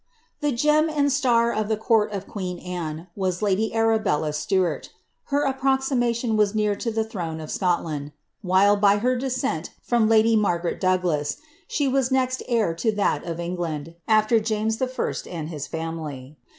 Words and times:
^ 0.01 0.03
The 0.39 0.51
gem 0.51 0.89
and 0.89 1.11
star 1.11 1.53
of 1.53 1.67
the 1.67 1.77
courl 1.77 2.11
of 2.11 2.25
qnetn 2.25 2.65
Anne 2.65 3.05
was 3.15 3.41
ladv 3.41 3.71
Arabella 3.71 4.33
Stu 4.33 4.63
art. 4.63 4.89
i!er 5.31 5.43
approximation 5.45 6.35
was 6.35 6.55
near 6.55 6.75
to 6.75 6.89
the 6.89 7.03
throne 7.03 7.39
of 7.39 7.51
Scotland, 7.51 8.11
while, 8.41 8.75
by 8.75 8.97
her 8.97 9.15
ilescent 9.15 9.69
from 9.83 10.09
lady 10.09 10.35
iMargarel 10.35 10.79
Douglas, 10.79 11.37
she 11.67 11.87
was 11.87 12.09
next 12.11 12.41
heir 12.47 12.69
lo 12.69 12.91
thai 12.91 13.17
A 13.17 13.35
Enirland. 13.35 13.93
after 14.07 14.39
James 14.39 14.81
I. 14.81 14.89
and 15.29 15.49
his 15.49 15.67
family. 15.67 16.35